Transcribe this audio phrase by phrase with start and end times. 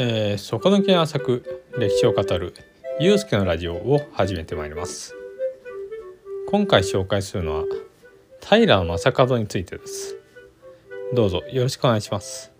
[0.00, 2.54] えー、底抜け浅く歴史を語る
[3.00, 5.16] ゆうすけのラジオを始めてまいります。
[6.46, 7.64] 今回紹介するのは
[8.40, 10.16] 平正門についてです。
[11.12, 12.52] どうぞよろしくお願いします。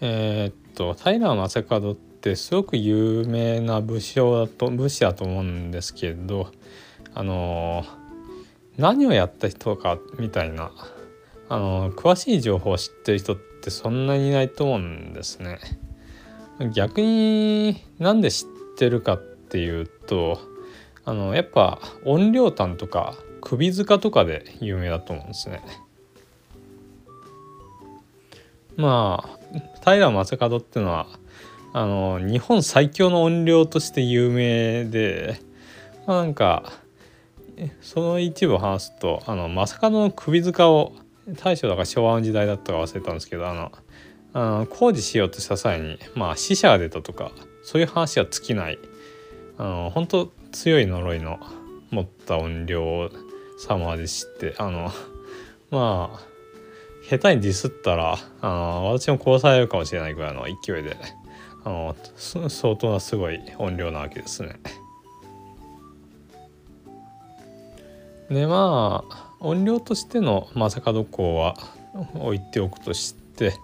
[0.00, 6.50] えー、っと平正門ってすごく有名な武将だと武士だと思うんですけど
[7.14, 7.84] あの
[8.76, 10.72] 何をやった人かみたいな
[11.48, 15.58] あの詳しい情報を知ってる人ってそんなにいないと思うんですね。
[16.72, 20.40] 逆になんで知ってるかっていうと
[21.04, 25.62] あのやっぱ音量炭とか首塚とかで有名だと思うんですね。
[28.76, 29.38] まあ
[29.84, 31.06] 平正門っていうのは
[31.72, 35.40] あの日本最強の音量として有名で、
[36.06, 36.72] まあ、なんか
[37.80, 40.92] その一部を話すとあの正門の首塚を
[41.36, 43.72] 大正だから昭和の時代だったか忘れたんですけどあの
[44.32, 48.78] あの工事しようとした際にまあ死者が出たとかそういう話は尽きない
[49.58, 51.38] あの本当強い呪いの
[51.90, 53.10] 持った音量
[53.58, 54.90] 様でしてあの
[55.70, 56.20] まあ
[57.08, 60.96] 下手にディスったらあの私も殺されるかもしれないぐらいの勢いで
[61.64, 61.96] あの
[62.48, 64.60] 相当なすごい音量なわけですね。
[68.30, 71.56] でまあ音量としての正門公は
[72.14, 73.54] 置いておくとして、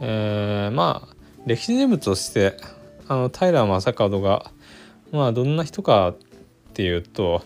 [0.00, 1.14] えー、まあ
[1.46, 2.56] 歴史人物として
[3.08, 4.50] あの平正門が
[5.10, 6.16] まあどんな人かっ
[6.74, 7.42] ていうと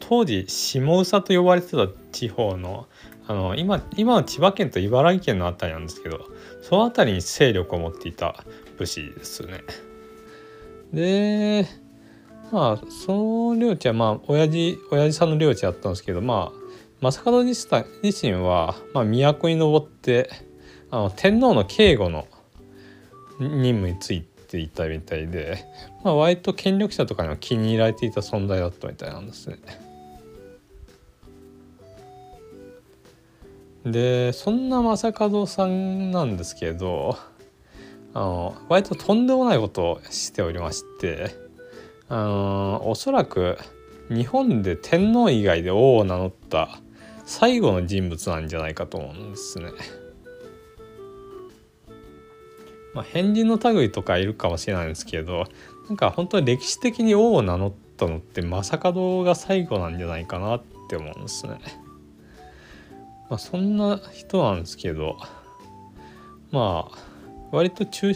[0.00, 2.86] 当時下総と呼ばれてた地方の
[3.26, 6.26] あの今今の千葉県と茨城県の辺りなんですけど
[6.60, 8.44] その辺りに勢力を持っていた
[8.76, 9.62] 武士ですね。
[10.92, 11.66] で
[12.52, 16.63] まあその領地はまあ親父親父さんの領地だったんですけどまあ
[17.10, 17.66] 正門自
[18.04, 20.30] 身は、まあ、都に登って
[20.90, 22.26] あの天皇の警護の
[23.40, 25.64] 任務についていたみたいで、
[26.04, 29.56] まあ、割と権力者とかには気に入られていた存在だったみたいなんですね。
[33.84, 37.18] でそんな正門さんなんですけど
[38.14, 41.36] あの割ととんでもないことをしておりまして
[42.08, 43.58] あのおそらく
[44.08, 46.80] 日本で天皇以外で王を名乗った
[47.24, 49.70] 最後の人物なんじゃないかと思うんですね。
[52.94, 55.46] まあ、変人の類とかいるかもしれないんですけど
[55.88, 61.58] なんか本当に歴史的に王を名乗ったのって正門が最後なんじゃないかなって思うんですね。
[63.28, 65.16] まあ、そんな人なんですけど
[66.52, 66.98] まあ
[67.50, 68.14] 割と抽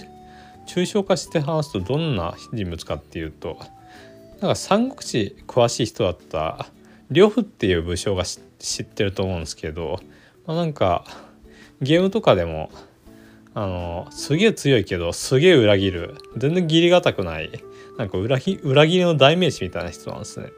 [0.86, 3.58] 象化して話すとどんな人物かっていうと
[4.40, 6.66] なんか三国志詳しい人だった
[7.10, 10.00] 呂布っていう武将が知っ知ってると思うんですけど、
[10.46, 11.04] まあ、なんか
[11.80, 12.70] ゲームとかでも
[13.54, 17.50] あのすげえ強いけどすげえ裏切る全然義理がたくない
[17.96, 20.50] なんか裏切裏切りの代名詞みたいな人なんですね。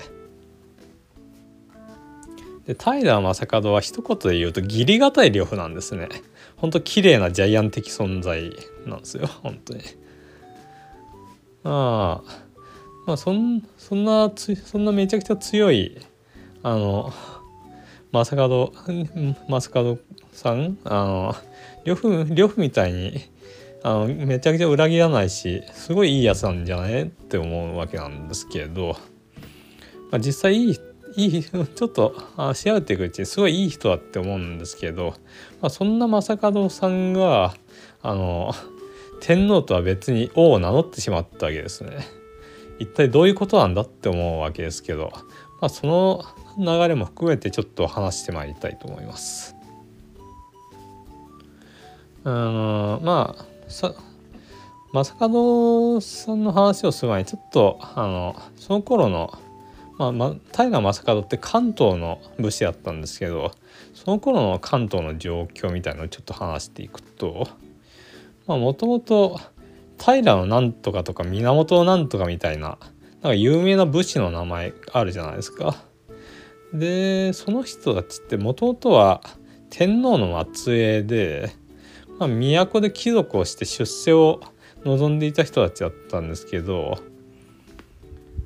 [2.67, 6.09] で平正門は一言で言うと義理がたい呂布なんですね。
[6.57, 8.53] ほんと綺麗なジャイアン的存在
[8.87, 9.81] なんですよ本当に。
[11.63, 12.51] まあ
[13.07, 15.99] まあそんそんなつそんなめちゃくちゃ強い
[16.63, 17.13] あの
[18.13, 18.73] 正門
[19.49, 19.99] 正門
[20.33, 21.35] さんあの
[21.85, 23.31] 呂布呂布みたいに
[23.83, 28.97] あのめちゃくちゃ裏切らないしすごいいいやつなんじゃないって思うわけなんですけど、
[30.11, 30.81] まあ、実際いい
[31.17, 35.15] いいちょっとあ調べていくうちにすごいいい人だって思うんですけど、
[35.61, 37.55] まあ、そんな正門さんが
[38.03, 38.53] あの
[39.21, 42.07] 天皇とは別に王を名乗ってしまったわけですね。
[42.79, 45.13] 一体どういうことなんだって思うわけですけど、
[45.61, 46.25] まあ、その
[46.59, 49.57] 流れも含めてちょっと話してまいりたいと思います。
[52.25, 53.95] あのまあさ
[54.93, 59.39] 正門さんの話をする前にちょっとあのその頃の
[59.99, 63.53] まあ、ま、平将門って関東の武士だったんですけど
[63.95, 67.47] その頃の関東の状況みたいのをちょっと話していくと
[68.47, 69.39] もともと
[69.99, 72.79] 平のなんとかとか源のなんとかみたいな
[73.23, 75.77] なんか有名な武士の名前あるじゃないですか。
[76.73, 79.23] でその人たちってもともとは
[79.71, 81.53] 天皇の末裔で、
[82.19, 84.41] まあ、都で貴族をして出世を
[84.85, 86.99] 望んでいた人たちだったんですけど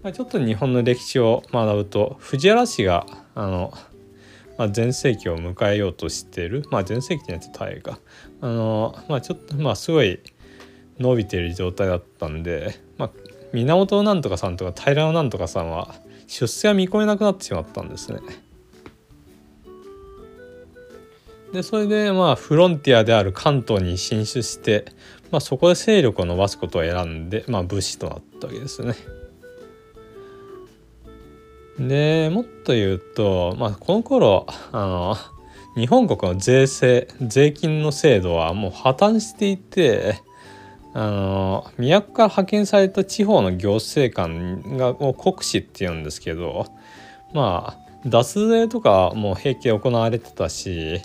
[0.04, 3.72] まあ、ちょっと日本の歴史を学ぶと藤原氏があの、
[4.58, 7.98] まあ、全盛期を迎えようとしてるまあ全盛期ってやつ大河
[8.42, 10.20] あのまあちょっとまあすごい
[10.98, 13.10] 伸びている状態だったんで、まあ、
[13.54, 15.94] 源なんとかさんとか平なんとかさんは
[16.26, 18.20] 出世は見込めなくなってしまったんですね。
[21.52, 24.86] でそれでまあフロンティアである関東に進出して、
[25.30, 28.94] まあ、そこで勢力を伸ばすことを選んで、まあ、武士となったわけですね。
[31.78, 35.16] でもっと言うと、まあ、この頃あの
[35.76, 40.20] 日本国の税制税金の制度はもう破綻していて
[40.96, 46.66] あの都から派遣された地方の行政官がを国司って言うんですけど
[47.32, 51.02] まあ脱税とかも平気で行われてたし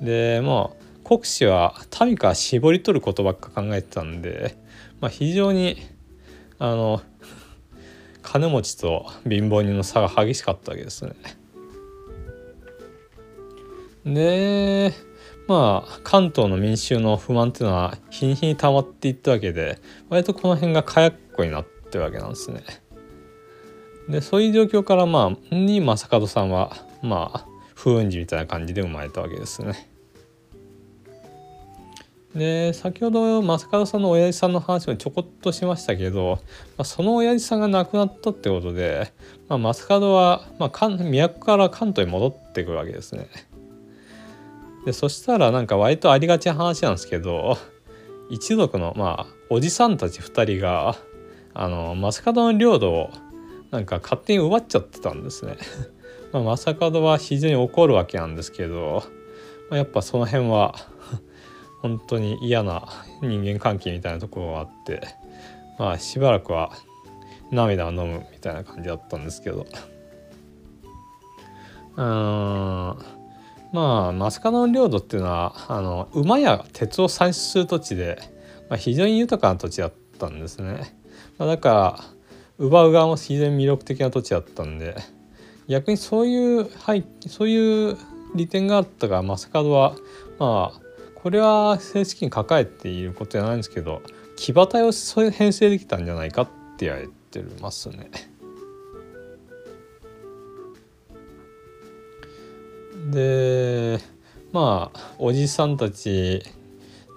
[0.00, 4.56] でまあ国司は民から絞り取ることばっか考えてたんで、
[5.00, 5.76] まあ、非常に
[6.58, 7.02] あの
[8.22, 11.14] 金持ちと貧乏人の差が激しかったわけですね。
[14.04, 14.92] で
[15.46, 22.62] まあ関東の民衆の不満っていうのは日に日に溜まっていったわけで割とこの辺が火薬庫になってるわけなんですね。
[24.08, 29.88] でそういう状況からまあに正門さんはまあ風雲児みたいな感じで生まれたわけですね。
[32.34, 36.38] で先ほど正門さんの親父さんの話をちょこっとしましたけど、
[36.76, 39.10] まあ、その親父さんが亡くなったってことで、
[39.48, 43.28] まあ、正門は、まあ、都から関東に戻ってくるわけですね。
[44.86, 47.58] でそしたらなんか割とありがちな話なんですけど
[48.30, 50.96] 一族のまあおじさんたち2人が
[51.54, 53.10] あの正門の領土を
[53.72, 55.56] なんか勝手に奪っちゃってたんですね。
[56.32, 59.02] まあ、正門は非常に怒るわけなんですけど、
[59.70, 60.74] まあ、やっぱその辺は
[61.82, 62.86] 本当に嫌な
[63.22, 65.00] 人間関係みたいなところがあって
[65.78, 66.72] まあしばらくは
[67.50, 69.66] 涙を飲むみたいな感じだったんですけど
[71.96, 73.15] うん
[73.72, 78.18] まあ増加の領土っていうのはあの馬や鉄を産出する土地で、
[78.68, 80.96] まあ、非常に豊かな土地だったんですね。
[81.38, 81.68] まあ、だか
[81.98, 82.04] ら
[82.58, 84.96] 奪う側も非常に魅力的な土地だったんで
[85.68, 87.96] 逆にそういう、はい、そういう
[88.34, 89.94] 利点があったがマスカドは
[90.38, 90.80] まあ
[91.14, 94.02] これは正式に抱えていることじゃないんですけど
[94.36, 96.46] 騎馬隊を編成できたんじゃないかっ
[96.76, 98.10] て言われてますね。
[103.10, 103.98] で
[104.52, 106.42] まあおじさんたち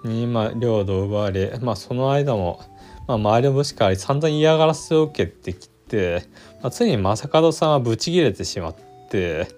[0.04, 2.60] に、まあ、領土を奪われ、まあ、その間も、
[3.06, 6.24] まあ、周りの武士から散々嫌がらせを受けてきて、
[6.62, 8.76] まあ、ついに正門さんはブチギレてしまっ
[9.10, 9.48] て、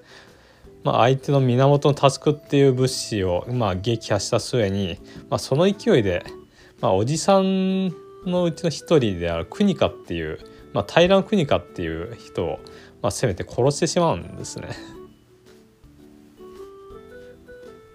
[0.85, 4.99] まあ、相手の源佑っていう武士を、まあ、撃破した末に、
[5.31, 6.25] まあ、その勢いで、
[6.81, 7.89] まあ、おじさん
[8.27, 10.39] のうちの一人である国家っていう、
[10.73, 12.61] まあ、平の国家っていう人を、
[13.01, 14.71] まあ、攻めて殺してしまうんですね。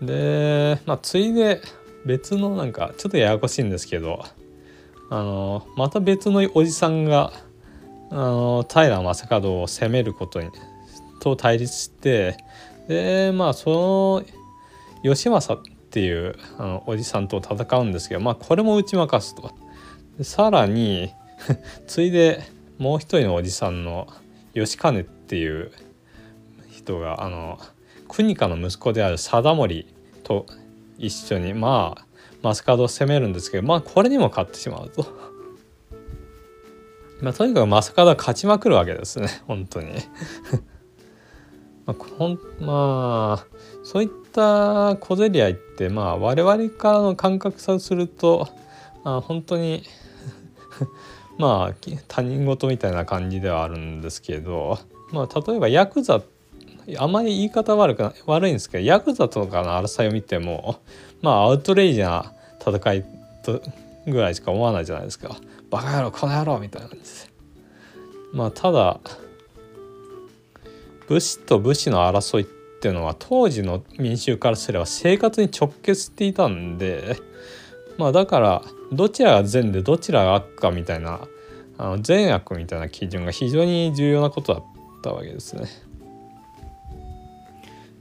[0.01, 1.61] で、まあ、ついで
[2.05, 4.23] 別のなんかちょっとややこしいんですけど
[5.09, 7.31] あのまた別のおじさんが
[8.09, 10.49] あの平将門を攻めることに
[11.19, 12.37] と対立して
[12.87, 14.23] でまあその
[15.03, 19.51] 義政っていうあのおじさんと戦うんですけどまあこれも打ち負かすと。
[20.17, 21.11] でさらに
[21.87, 22.43] ついで
[22.77, 24.07] もう一人のおじさんの
[24.53, 25.71] 義兼っていう
[26.71, 27.59] 人があの
[28.07, 29.85] 国家の息子である貞盛
[30.23, 30.45] と
[30.97, 32.05] 一緒にまあ
[32.41, 35.05] マスカードを攻めるんですけどまあこれにも勝ってしまうと。
[37.21, 39.87] まあ、とにかくマスカードは勝ちまくるわけですね 本当に
[41.87, 43.45] まあ、ほんまあ
[43.83, 48.47] そういった小競り合いってまあ我々からの感覚さすると
[49.03, 49.83] あ本当に
[51.39, 51.75] まあ
[52.07, 54.77] 他人事みたいな感じではあるんですけど
[55.11, 56.21] まあ例えばヤクザ
[56.97, 60.79] あまり言い方悪く悪いんですけどヤクザとかの争いを見ても
[61.21, 62.33] まあアウトレイジな
[62.65, 63.05] 戦い
[63.43, 63.61] と
[64.05, 65.35] ぐらいしか思わないじゃないですか。
[65.69, 67.09] バカ野郎この野郎みたいな感じで。
[68.31, 68.99] まあただ
[71.07, 72.45] 武士と武士の争いっ
[72.79, 77.17] ていうのは当時の民衆からすれば生活に直結していたんで
[77.97, 81.21] まあだからどちらが善でどちらが悪かみたいな
[81.77, 84.63] あの善悪みたいな基準が非常に重要なことだっ
[85.01, 85.67] たわけですね。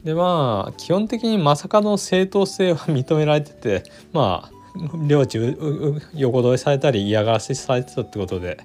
[0.07, 3.83] でまあ基本的にまさかの正当性は認められてて
[4.15, 5.37] まあ領地
[6.15, 8.59] 横取りされたり嫌がらせされてたってことで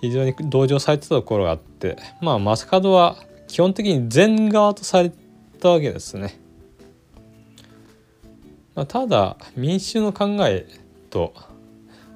[0.00, 3.16] 非常に同情されてたところがあってまあ正門は
[3.48, 5.12] 基本的に善側とされ
[5.60, 6.40] たわけですね。
[8.74, 10.64] まあ、ただ民衆の考え
[11.10, 11.34] と、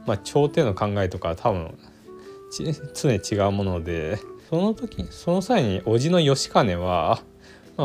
[0.07, 1.77] まあ、朝廷の考えとか多分
[2.95, 7.21] 常に違うものでその時その際に叔父の義兼は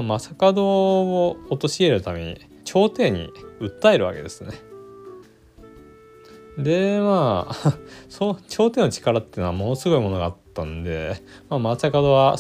[0.02, 4.52] まあ、正門を陥れるために朝廷に訴えるわけですね。
[6.58, 7.78] でまあ
[8.10, 12.36] そう朝廷の力っていうのはものすごいものがあったんで、まあ、正門は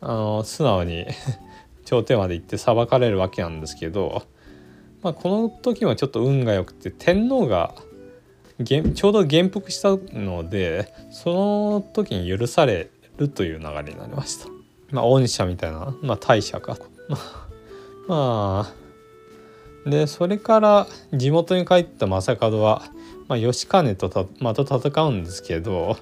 [0.00, 1.06] あの素直に
[1.84, 4.22] 朝廷まで行って裁かれるわけなんですけど
[5.02, 7.74] まあ、この時はちょっと運が良くて天皇が
[8.64, 14.61] ちょうど元服したのでその時に許されるという流れになりました。
[14.92, 16.76] まあ、恩赦みたいな、まあ、大赦か。
[18.08, 18.68] ま
[19.86, 22.82] あ、でそれから地元に帰った正門は、
[23.28, 25.96] まあ、義兼とまた戦うんですけど、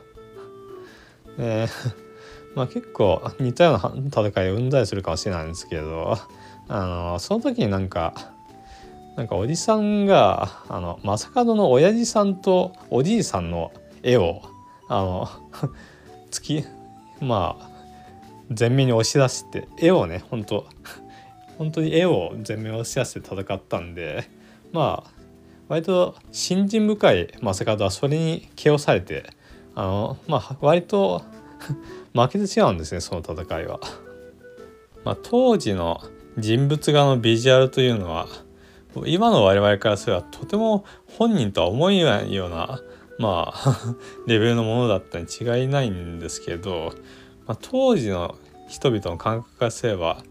[1.38, 1.94] えー
[2.54, 6.18] まあ、結構似たような戦いを生んだりするかもしれないんですけど
[6.68, 8.12] あのその時になんか
[9.16, 14.42] なんかおじさんがあの正門の親父さんとおじいさんの絵を
[14.88, 15.28] あの
[16.30, 16.64] 月
[17.20, 17.69] まあ
[18.58, 20.66] 前面に押し出して絵をね本当
[21.58, 24.24] 本当に絵を前面押し出して戦ったんで
[24.72, 25.10] まあ
[25.68, 29.24] 割と信心深い正門はそれに気をされて
[29.74, 31.22] あのまあ割と
[32.12, 33.80] 負けて違うんですねその戦いは。
[35.04, 36.02] まあ、当時の
[36.36, 38.28] 人物画のビジュアルというのは
[39.06, 40.84] 今の我々からすればとても
[41.16, 42.82] 本人とは思えないような
[43.18, 43.94] まあ
[44.26, 46.92] レベルのものだったに違いないんですけど、
[47.50, 48.36] まあ、当時の
[48.68, 50.22] 人々の感覚からすれば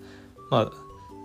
[0.50, 0.72] まあ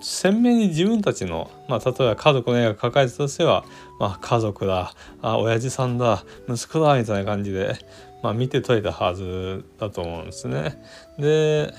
[0.01, 3.65] 鮮明に自分たちの、まあ、例えば家族の絵が描かれたとすれば、
[4.01, 7.79] まあ、家族だあ親父さんだ息子だみたいな感じで、
[8.25, 10.83] まあ、見て取れたはずだと思うんですね。
[11.17, 11.73] で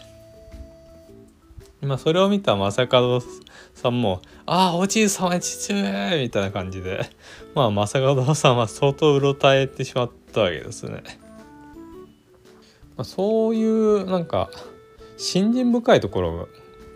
[1.82, 3.22] まあそれを見た正門
[3.74, 7.10] さんも「ああおじいさま父上!」みたいな感じで
[7.54, 11.25] まあ正門さんは相当うろたえてしまったわけですね。
[12.98, 14.50] まあ、そういうなんか
[15.18, 16.48] 信心深いところ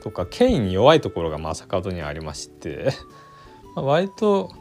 [0.03, 2.91] とか権威に弱いところが正門にありまして
[3.75, 4.51] まあ割と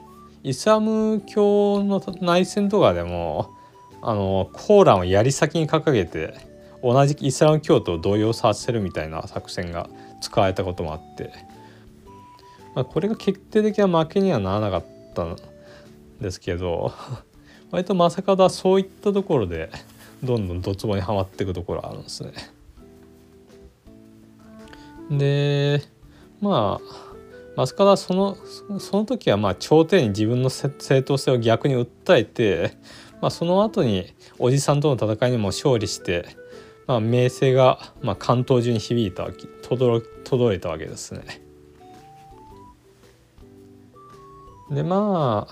[0.43, 3.51] イスラム教の内戦とかでも
[4.01, 6.35] あのコーランを槍先に掲げて
[6.83, 9.89] 同じイスラム教徒を動揺させるみたいな作戦が
[10.21, 11.33] 使われたこともあって、
[12.75, 15.37] まあ、これが決定的な負けにはならなかったん
[16.21, 16.93] ですけど
[17.71, 19.71] 割と正門はそういったところで
[20.23, 22.33] どんどんドツボにはまっていくところあるんですね。
[25.11, 25.83] で
[26.41, 26.81] ま
[27.57, 28.37] あ正門はその
[28.79, 32.77] その時はまあ朝廷に自分の正当性を逆に訴えて、
[33.21, 36.27] まあ、その後におじさんとの戦いにも勝利して
[36.89, 41.43] まあ、名声が、まあ、関東中に響いたわけ届いたわけですね。
[44.71, 45.47] でま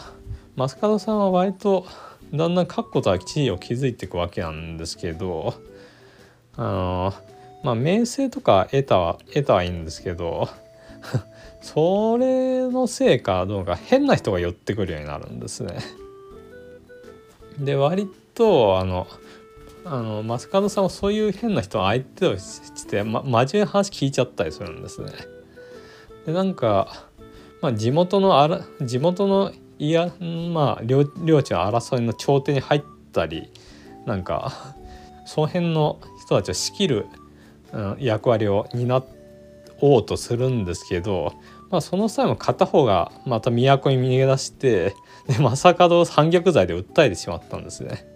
[0.56, 1.86] あ増門さんは割と
[2.34, 5.54] だんだん確固たる地位を築いていくわけなんですけど
[6.56, 7.14] あの
[7.62, 10.48] まあ名声とか得たは得たはいいんですけど
[11.60, 15.78] それのせいかどうか変な人が寄ってくるようになるんですね。
[17.58, 19.06] で割とあの
[19.84, 25.12] あの増門さんはそういう変な人相手をして、ま、真面目な話聞いちゃったりするんですね。
[26.26, 27.06] でなんか、
[27.62, 30.10] まあ、地元のあら地元のいや
[30.52, 33.50] まあ領領地の争いの頂点に入ったり
[34.06, 34.74] なんか
[35.26, 37.06] その辺の人たちを仕切る、
[37.72, 39.02] うん、役割を担
[39.80, 41.34] おうとするんですけど、
[41.70, 44.94] まあ、その際も片方がまた都に逃げ出して
[45.26, 48.06] で正門を反逆罪で訴えてしまったんですね。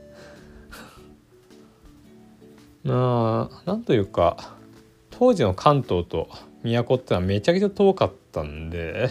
[2.84, 4.54] まあなんというか
[5.10, 6.28] 当時の関東と
[6.62, 9.10] 都ってのはめちゃくちゃ遠かったんで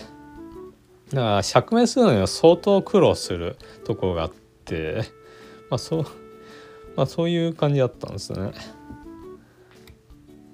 [1.09, 4.31] だから釈明するのには相当苦労するところがあっ
[4.65, 5.03] て
[5.69, 6.05] まあそう
[6.95, 8.51] まあそういう感じだったんですね。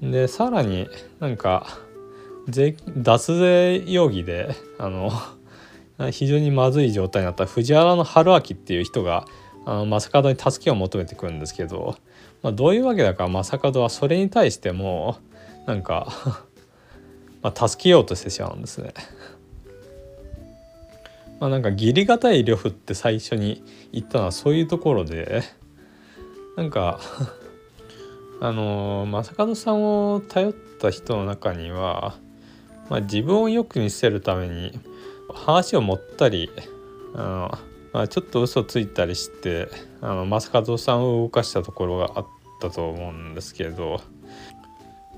[0.02, 0.88] でさらに
[1.20, 1.68] なんか
[2.48, 5.12] 税脱税容疑であの
[6.12, 9.26] 非常にまずい状態になった藤原春明っていう人が
[9.66, 11.98] あの正門に助けを求めてくるんですけど
[12.46, 15.18] まあ、どういうわけだか正門はそれに対しても
[15.66, 16.46] なんか
[17.42, 18.94] ま助けようとしてしまうんですね。
[21.40, 25.44] まあなんか義理堅い呂布って最初に言ったのはそういうところで。
[26.56, 27.00] なんか
[28.42, 32.16] あの正門さんを頼った人の中には、
[32.90, 34.80] まあ、自分をよく見せるために
[35.34, 36.50] 話を持ったり
[37.14, 37.58] あの、
[37.94, 39.68] まあ、ちょっと嘘ついたりして
[40.02, 42.28] あの正門さんを動かしたところがあっ
[42.62, 44.02] たと思うんですけど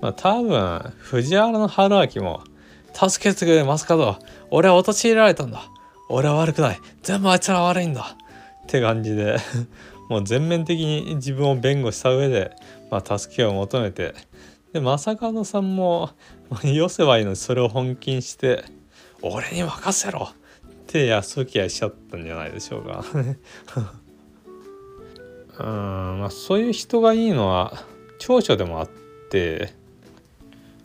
[0.01, 2.41] まあ多分藤原の春明も
[2.93, 4.17] 「助けてくれマスカド
[4.49, 5.69] 俺は陥れられたんだ。
[6.09, 8.15] 俺は悪くない全部あいつら悪いんだ」
[8.63, 9.37] って感じで
[10.09, 12.51] もう全面的に自分を弁護した上で、
[12.89, 14.13] まあ、助けを求めて
[14.73, 16.11] で正門さんも
[16.63, 18.63] よせばいいのにそれを本気にして
[19.21, 20.29] 「俺に任せろ!」
[20.67, 23.03] って安請け合いしちゃったんじゃないでしょうか。
[25.59, 27.73] うんまあそういう人がいいのは
[28.19, 28.89] 長所でもあっ
[29.31, 29.73] て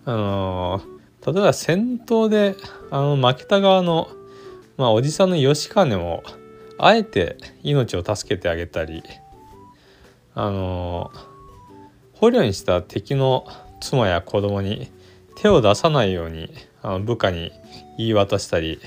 [0.06, 0.80] あの
[1.26, 2.56] 例えば戦闘で
[2.90, 4.08] あの負けた側の
[4.82, 6.24] まあおじさんの義兼も
[6.76, 9.04] あえて命を助けてあげたり
[10.34, 11.12] あの
[12.14, 13.46] 捕虜にした敵の
[13.80, 14.90] 妻や子供に
[15.36, 17.52] 手を出さないようにあの部下に
[17.96, 18.80] 言い渡したり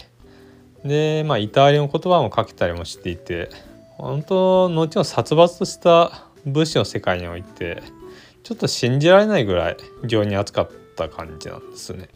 [0.83, 3.49] でまあいたわりの言葉もかけたりもしていて
[3.91, 7.81] 本当後の殺伐とした武士の世界において
[8.43, 12.09] ちょっと信じられないぐらい情に熱かった感じなんですね。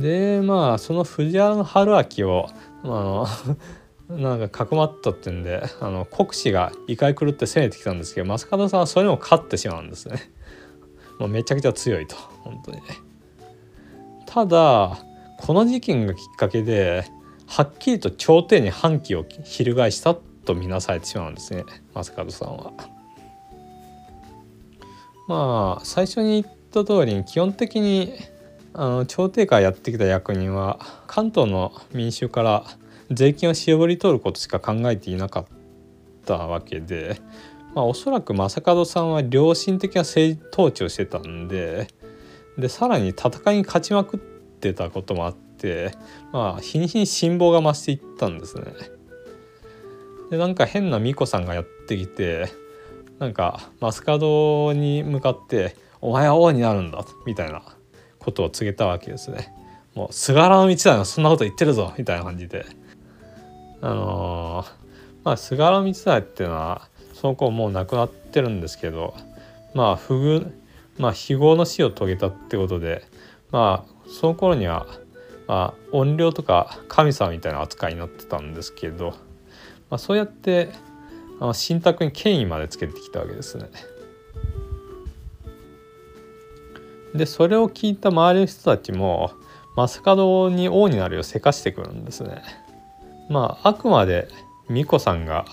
[0.00, 2.48] でまあその藤原春明を
[2.82, 3.26] あの
[4.08, 10.30] なんかかくまったってんであの国士が異界狂って攻めてきたんですけど正門さんはそれも勝ってしまうんですね。
[11.18, 12.82] もうめちゃくちゃ強いと本当にね。
[14.26, 14.98] ただ
[15.38, 17.04] この事件がきっかけで
[17.46, 22.72] はっきりと朝廷に反旗を翻したと見なされてしまうんですね正門さんは。
[25.26, 28.12] まあ最初に言った通りに基本的に
[28.78, 32.64] あの朝廷からやってきた役人は関東の民衆から
[33.10, 35.46] 税金を絞り取ることしか考えていなかっ
[36.26, 37.18] たわけで、
[37.74, 41.88] まあ、おそらく正門さんは良心的な政治統治をしてたんで
[42.58, 45.92] でさらに戦いに勝ちまくってたこともあって
[46.30, 48.64] まあ日に日に辛抱が増していったんですね。
[50.30, 52.48] でなんか変な巫女さんがやってきて
[53.20, 57.62] なんか正門に向かって「お前は王になるんだ」みたいな
[58.26, 59.54] ことを告げたわけですね。
[59.94, 62.66] もう菅原道真がそんなこと言ってるぞみたいな感じで
[63.80, 64.70] あのー、
[65.24, 69.14] まあ菅原道真っていうのはその子もう亡くなってるんですけど
[69.74, 70.52] まあ不遇
[70.98, 73.04] まあ非業の死を遂げたってことで
[73.52, 74.86] まあその頃には
[75.46, 79.10] まあ怨霊とか神様みたいな扱いになってたんですけど、
[79.88, 80.70] まあ、そうやって
[81.40, 83.70] あの信託に権威までつけてきたわけですね。
[87.16, 89.32] でそれを聞いた周りの人たちも
[89.76, 92.42] 正門に王になるようせかしてくるんですね。
[93.28, 94.28] まああくまで
[94.68, 95.44] 巫女さんが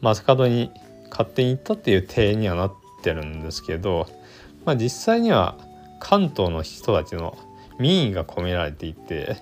[0.00, 0.70] 正門に
[1.10, 4.06] 勝手に行ったっていう体にはなってるんですけど、
[4.64, 5.56] まあ、実際には
[6.00, 7.36] 関東の人たちの
[7.78, 9.36] 民意が込められていて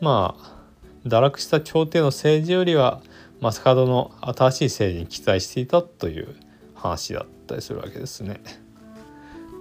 [0.00, 0.60] まあ
[1.06, 3.02] 堕落した朝廷の政治よりは
[3.40, 6.36] 正門の新しい政治に期待していたという
[6.74, 8.40] 話だったりするわけですね。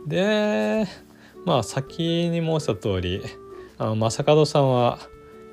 [0.10, 0.88] で
[1.46, 3.22] まあ先に申した通り
[3.78, 5.00] あの正門さんは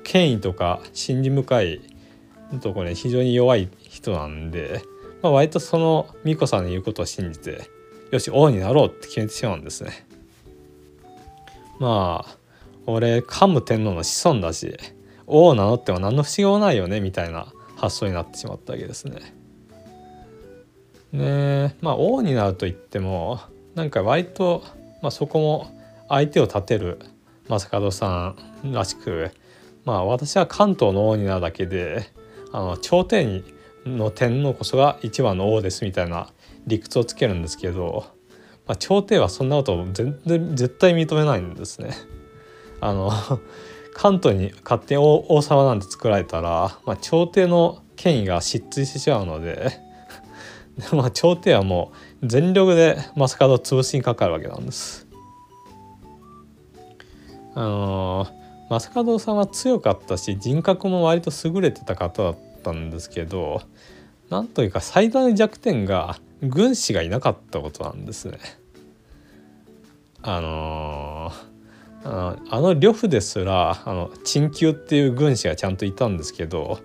[0.03, 1.81] 権威とか信心深い
[2.61, 4.81] ところに非常に弱い人なんで、
[5.21, 7.69] まあ、割とその巫女さんの言うことを信じて
[8.11, 10.07] よし王になろうって決めてしまうんですね。
[11.79, 12.37] まあ
[12.85, 14.77] 俺桓武天皇の子孫だし
[15.27, 19.21] 王を名乗っても何の不思議もないよねみたいな発想になってしまったわけですね。
[21.13, 23.39] でまあ王になると言っても
[23.77, 24.63] なんか割と、
[25.03, 25.67] まあ、そこも
[26.09, 26.97] 相手を立てる
[27.47, 28.33] 正門さ
[28.65, 29.29] んらしく
[29.85, 32.09] まあ私は関東の王になるだけで
[32.51, 33.43] あの朝廷
[33.85, 36.27] の天皇こそが一番の王ですみたいな
[36.65, 38.07] 理屈をつけるんですけど、
[38.65, 41.91] まあ、朝廷はそんなことを全然絶対認めないんですね。
[42.81, 43.11] あの
[43.93, 49.71] 関東に勝手に王様なんて作られたら、まあ、朝廷の権威が失墜してしまうので
[50.93, 55.07] まあ朝廷はもう全力で正門を潰しにかかるわけなんです。
[57.55, 58.37] あのー
[58.69, 63.61] 正門さんは強かったし人格も割と優れてた方だったんですけど
[64.29, 68.37] なんというか最大の弱点が軍師がいなかったことなんですね。
[70.21, 76.79] あのー、あの呂布ですらあの陳旧っていう軍師がちゃんといたんですけど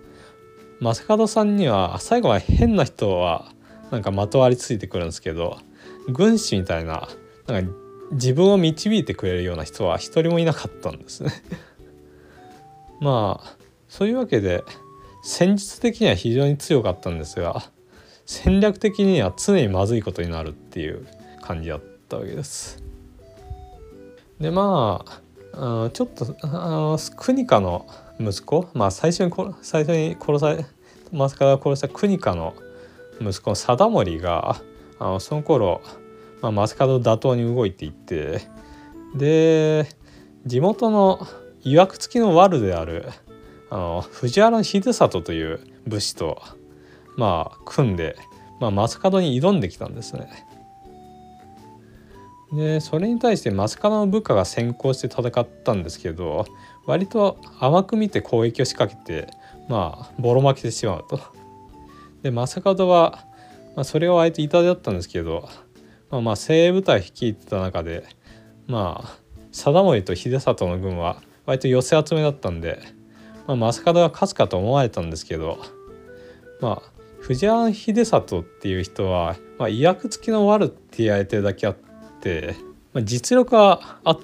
[0.81, 3.52] 正門さんには最後は変な人は
[3.93, 5.59] なんかまとわりついてくるんですけど
[6.09, 7.09] 軍師みたいな
[7.47, 7.73] なんか
[8.13, 11.31] 自分を導いてくれるような人は一人もいなかったんですね。
[13.01, 13.57] まあ
[13.89, 14.65] そういうわけで
[15.23, 17.65] 戦術的には非常に強かったんですが
[18.25, 21.07] 戦略的には常にまずいことになるっていう
[21.43, 22.83] 感じだったわけです。
[24.41, 25.05] でま
[25.53, 27.87] あちょっとあの国家の
[28.19, 30.65] 息子まあ最初に最初に殺され
[31.13, 32.55] 正門が殺した国家の
[33.21, 34.61] 息子の貞盛が
[34.99, 35.83] あのその頃、
[36.41, 38.41] まあ、正門打倒に動いていって
[39.15, 39.87] で
[40.47, 41.27] 地元の
[41.63, 43.09] いわくつきの悪である
[43.71, 46.43] あの藤原秀里という武士と
[47.17, 48.17] まあ組んで、
[48.61, 50.29] まあ、正門に挑んできたんですね。
[52.53, 56.45] でそれに対して正門の部下が先行して戦ったんですけど
[56.85, 59.33] 割と甘く見て攻撃を仕掛けて
[59.69, 61.42] まあボロ負けてしまうと。
[62.23, 63.25] で正門は、
[63.77, 65.49] まあ、それを相手痛手だったんですけど、
[66.11, 68.05] まあ、まあ精鋭部隊率いてた中で
[68.67, 69.19] まあ
[69.51, 72.81] 貞盛と秀里の軍は割と寄せ集めだったんで
[73.47, 75.59] まあ、正門が勝つかと思われたんですけど
[76.61, 81.77] まあ藤原秀里っていう人は、まあ、医薬付きの悪って言われてるだけあっ
[82.21, 82.57] て、
[82.93, 84.19] まあ、実力はあ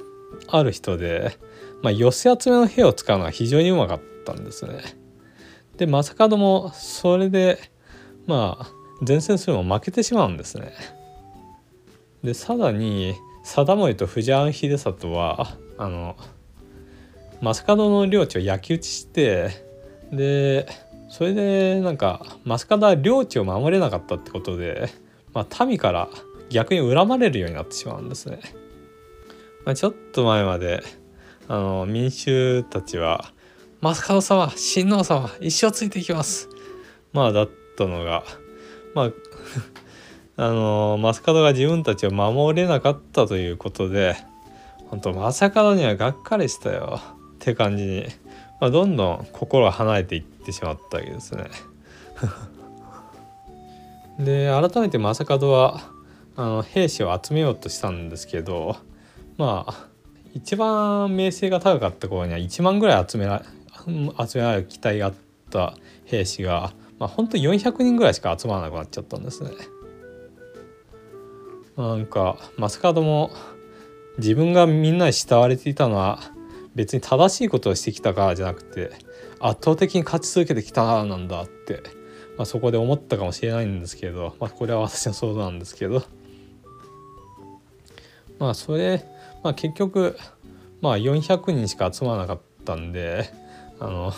[0.48, 1.38] ある人で、
[1.82, 4.82] まあ、寄せ集めの兵を使うのが非常にうまかったんですね。
[5.76, 7.70] で正門もそれで
[8.28, 8.68] まあ
[9.06, 10.72] 前線するも負けてしまうんですね。
[12.22, 16.16] でさらに貞盛と藤原秀里はあの
[17.40, 19.50] 正門の領地を焼き討ちして
[20.12, 20.68] で
[21.08, 24.90] それでなんか正門は領地を守れなかったってことで、
[25.32, 26.08] まあ、民から
[26.50, 28.40] 逆に恨まれるようになってしまうんですね。
[29.64, 30.82] まあ、ちょっと前まで
[31.46, 33.32] あの民衆たちは
[33.80, 36.48] 「正門様親王様一生ついていきます」
[37.12, 38.24] まあだったのが
[38.94, 39.12] まあ
[40.40, 44.16] あの正門が自分たちを守れなかったということで
[44.88, 47.00] 本当正門にはがっかりしたよ
[47.34, 48.06] って感じに、
[48.60, 51.44] まあ、どんどん心離れていってしまったわけですね。
[54.18, 55.80] で改めて正門は
[56.36, 58.76] あの兵士を集めようとしたんですけど
[59.36, 59.86] まあ
[60.34, 63.44] 一番名声が高かった頃には1万ぐらい集めら
[63.86, 65.14] 集められる機体があっ
[65.50, 69.50] た兵士が、まあ、ほんと400人ぐらいしか集まらなくなっちゃったんですね。
[71.76, 73.30] なんか正門も
[74.18, 76.18] 自分がみんなに慕われていたのは
[76.74, 78.90] 別に正しいことをしてきたからじゃなくて
[79.38, 81.82] 圧倒的に勝ち続けてきたからなんだって、
[82.36, 86.02] まあ、そこで思ったかもしれないんですけど、まあ、これは私の想像なんですけど
[88.40, 89.04] まあそれ、
[89.44, 90.16] まあ、結局、
[90.80, 93.32] まあ、400人しか集まらなかったんで
[93.78, 94.12] あの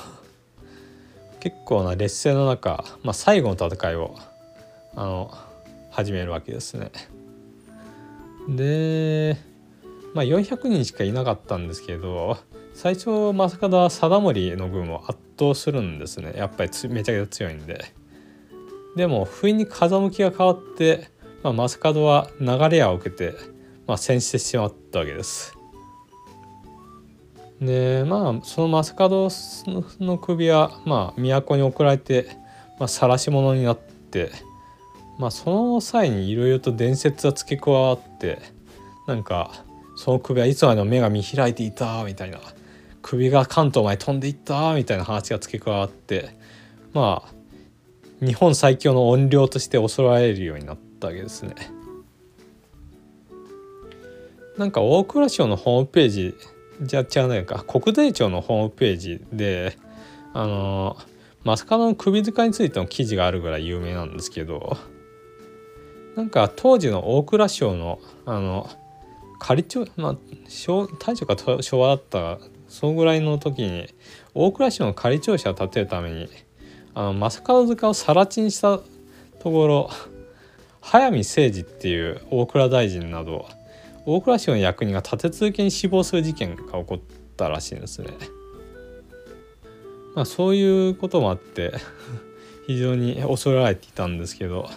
[1.40, 4.14] 結構な劣勢の中、まあ、最後の戦いを
[4.94, 5.30] あの
[5.90, 6.90] 始めるわけですね。
[8.48, 9.36] で
[10.14, 12.38] まあ400人しかいなかったんですけど
[12.74, 17.84] 最初正門は貞盛の軍を圧倒するんですねやっぱりめちゃくちゃ強いんで。
[18.96, 21.10] でも不意に風向きが変わって、
[21.44, 23.34] まあ、正門は流れ矢を受けて、
[23.86, 25.59] まあ、戦死してしまったわけです。
[27.60, 29.30] でまあその正門
[30.00, 32.36] の首はまあ都に送られて、
[32.78, 34.30] まあ、晒し者になって
[35.18, 38.38] まあその際にいろいろと伝説が付け加わって
[39.06, 39.64] なんか
[39.96, 42.38] その首はいつまでも目が見開いていたみたいな
[43.02, 46.36] 首が関東まで飛んでいったみたいな話が付け加わって
[46.94, 47.40] まあ
[48.24, 51.54] 日本最強の怨霊として恐られるようになったわけですね。
[54.58, 56.34] なんか大蔵省のホームページ
[56.82, 57.62] じゃ違うないか。
[57.64, 59.76] 国税庁のホームページで
[60.32, 60.96] あの
[61.44, 64.76] マカの首塚についての記事があるぐらい有名なんですけど
[66.16, 68.68] なんか当時の大蔵省のあの
[69.38, 70.16] 仮長まあ
[70.98, 72.38] 大将か昭和だった
[72.68, 73.88] そのぐらいの時に
[74.34, 76.28] 大蔵省の仮庁舎を建てるために
[76.94, 78.84] あの正門塚を更地にしたと
[79.44, 79.90] ころ
[80.82, 83.46] 早見誠二っていう大蔵大臣など
[84.06, 87.00] 大蔵省の役人が立て続けに死亡する事件が起こっ
[87.36, 88.08] たらしいんですね。
[90.14, 91.72] まあそういうこともあって
[92.66, 94.68] 非常に恐れられていたんですけど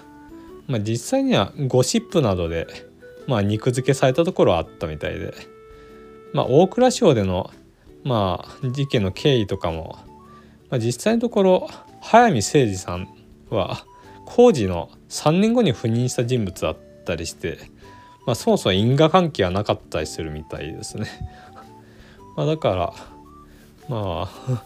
[0.68, 2.68] まあ、実際にはゴシップなどで、
[3.28, 5.34] まあ、肉付けされたところはあったみたいで、
[6.34, 7.52] まあ、大蔵省での、
[8.04, 9.98] まあ、事件の経緯とかも、
[10.70, 11.70] まあ、実際のところ
[12.02, 13.08] 早見誠二さん
[13.50, 13.86] は
[14.26, 17.60] 工事の3年後に赴任した人物だったりして、
[18.26, 21.08] まあ、そもそも因果関係はなかったりするみたいですね。
[22.36, 22.94] まあだから
[23.90, 24.64] まあ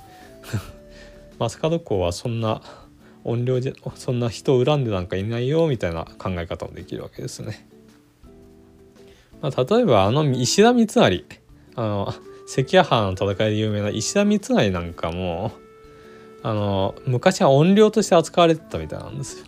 [1.49, 2.61] 正門公はそんな
[3.25, 7.67] 怨霊じゃそんな人を恨んでなんかいないよみたいな考え方もできるわけですね。
[9.41, 11.25] まあ、例えばあの石田三成
[11.75, 12.13] あの
[12.47, 15.51] 関ヶ原の戦いで有名な石田三成なんかも
[16.43, 19.45] あの昔は怨霊として扱われてたみたいなんですよ。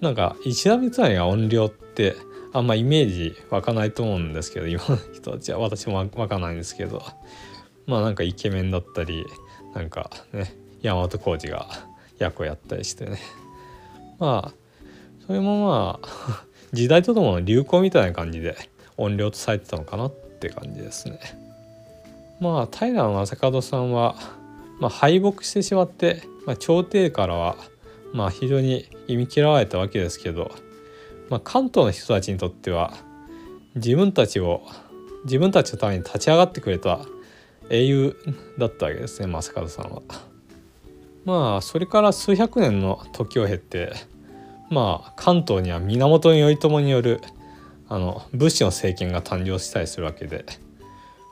[0.00, 2.16] なんか石田三成が怨霊って
[2.52, 5.58] あんまイメージ湧かないと思うんですけど今の人たちは。
[5.58, 7.02] 私も湧かないんですけど。
[7.86, 9.26] まあなんかイケメンだったり
[9.74, 11.68] なんかね大和浩二が
[12.18, 13.18] 役をやったりしてね。
[14.18, 14.54] まあ
[15.26, 18.56] それもまあ時代とともに流行みたいな感じで
[18.96, 21.18] 音量とされてたのかなって感じですね。
[22.40, 24.16] まあ平将門さんは、
[24.80, 27.56] まあ、敗北してしまって、まあ、朝廷からは、
[28.12, 30.50] まあ、非常に忌み嫌われたわけですけど、
[31.32, 32.92] まあ、関東の人たちにとっては
[33.74, 34.68] 自分たちを
[35.24, 37.06] 自分たちのために立ち上がってくれた
[37.70, 38.14] 英雄
[38.58, 40.02] だったわけですね正門さんは。
[41.24, 43.94] まあそれから数百年の時を経て
[44.68, 47.22] まあ関東には源頼朝による
[47.88, 50.44] あの武士の政権が誕生したりするわけで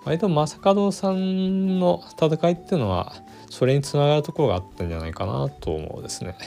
[0.06, 3.12] 割と正門さんの戦いっていうのは
[3.50, 6.38] それにつながるところがあったんじゃないかなと思うですね。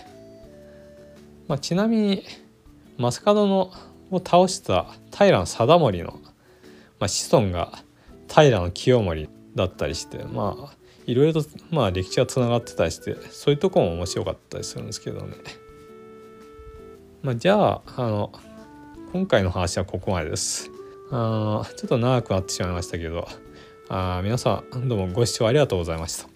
[1.47, 2.23] まあ、ちなみに
[2.97, 3.71] 正門の
[4.11, 6.19] を倒した平貞盛の、
[6.99, 7.71] まあ、子孫が
[8.27, 15.35] 平清盛だったりしてまあいろいろとまあ歴史がつながってたりしてそういうとこも面白かったりするんですけどね。
[17.21, 18.31] まあ、じゃああの
[19.13, 20.69] 今回の話はここまでです。
[21.11, 23.27] あちょっと長くなってしまいましたけど
[23.89, 26.32] あ皆さんどうもご視聴ありがとうございました。